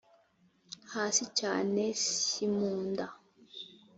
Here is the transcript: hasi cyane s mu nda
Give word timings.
hasi 0.93 1.23
cyane 1.39 1.81
s 2.03 2.07
mu 2.57 2.73
nda 2.87 3.07